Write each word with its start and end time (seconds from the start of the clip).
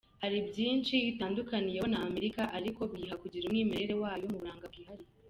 Hari 0.21 0.37
byinshi 0.49 0.95
itandukaniyeho 1.11 1.87
na 1.93 1.99
Amerika, 2.07 2.41
ariko 2.57 2.81
biyiha 2.91 3.15
kugira 3.21 3.43
umwimerere 3.45 3.93
wayo 4.01 4.25
mu 4.31 4.37
buranga 4.41 4.65
bwihariye. 4.71 5.09